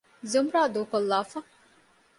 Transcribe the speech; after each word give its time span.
ޒުމްރާ 0.31 0.61
ދޫކޮއްލާފަ 0.73 1.37